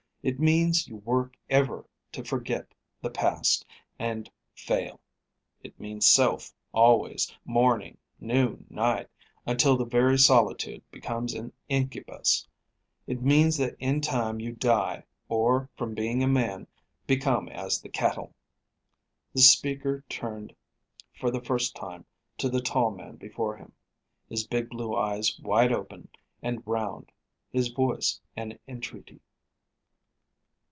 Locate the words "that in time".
13.57-14.39